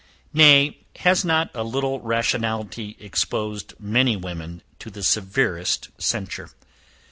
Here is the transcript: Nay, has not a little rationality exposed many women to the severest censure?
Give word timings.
Nay, 0.33 0.79
has 1.01 1.23
not 1.23 1.51
a 1.53 1.63
little 1.63 1.99
rationality 2.01 2.97
exposed 2.99 3.75
many 3.79 4.15
women 4.17 4.63
to 4.79 4.89
the 4.89 5.03
severest 5.03 5.89
censure? 5.99 6.49